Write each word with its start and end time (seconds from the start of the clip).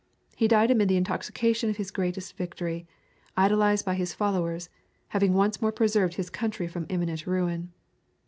He 0.35 0.47
died 0.47 0.71
amid 0.71 0.87
the 0.89 0.97
intoxication 0.97 1.69
of 1.69 1.77
his 1.77 1.91
greatest 1.91 2.35
victory, 2.35 2.87
idolized 3.37 3.85
by 3.85 3.93
his 3.93 4.15
followers, 4.15 4.67
having 5.09 5.35
once 5.35 5.61
more 5.61 5.71
preserved 5.71 6.15
his 6.15 6.31
country 6.31 6.67
from 6.67 6.87
imminent 6.89 7.27
ruin. 7.27 7.71